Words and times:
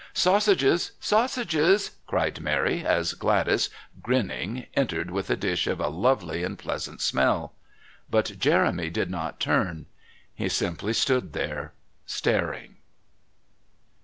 "Sausages. 0.15 0.93
Sausages!" 0.99 1.91
cried 2.07 2.41
Mary, 2.41 2.83
as 2.83 3.13
Gladys, 3.13 3.69
grinning, 4.01 4.65
entered 4.73 5.11
with 5.11 5.29
a 5.29 5.35
dish 5.35 5.67
of 5.67 5.79
a 5.79 5.89
lovely 5.89 6.43
and 6.43 6.57
pleasant 6.57 6.99
smell. 7.01 7.53
But 8.09 8.39
Jeremy 8.39 8.89
did 8.89 9.11
not 9.11 9.39
turn. 9.39 9.85
He 10.33 10.49
simply 10.49 10.93
stood 10.93 11.33
there 11.33 11.73
staring. 12.07 12.77